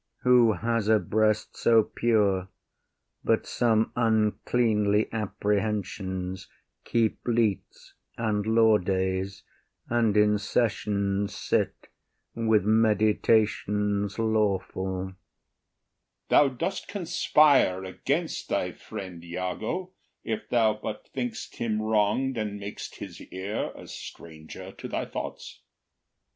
[0.23, 2.47] Who has a breast so pure
[3.23, 6.47] But some uncleanly apprehensions
[6.85, 9.43] Keep leets and law days,
[9.89, 11.89] and in session sit
[12.33, 15.09] With meditations lawful?
[15.13, 16.29] OTHELLO.
[16.29, 19.91] Thou dost conspire against thy friend, Iago,
[20.23, 25.61] If thou but think’st him wrong’d and mak’st his ear A stranger to thy thoughts.